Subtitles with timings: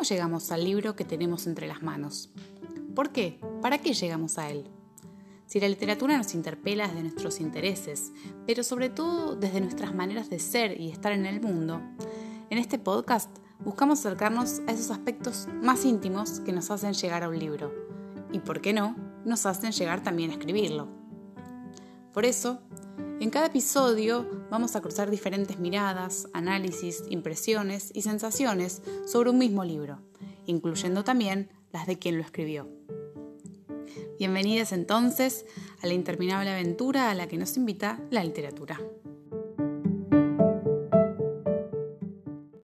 [0.00, 2.30] ¿cómo llegamos al libro que tenemos entre las manos?
[2.94, 3.38] ¿Por qué?
[3.60, 4.64] ¿Para qué llegamos a él?
[5.44, 8.10] Si la literatura nos interpela desde nuestros intereses,
[8.46, 11.82] pero sobre todo desde nuestras maneras de ser y estar en el mundo,
[12.48, 13.28] en este podcast
[13.62, 17.70] buscamos acercarnos a esos aspectos más íntimos que nos hacen llegar a un libro
[18.32, 20.99] y, por qué no, nos hacen llegar también a escribirlo.
[22.12, 22.60] Por eso,
[23.20, 29.64] en cada episodio vamos a cruzar diferentes miradas, análisis, impresiones y sensaciones sobre un mismo
[29.64, 30.00] libro,
[30.46, 32.68] incluyendo también las de quien lo escribió.
[34.18, 35.46] Bienvenidas entonces
[35.82, 38.80] a la interminable aventura a la que nos invita la literatura.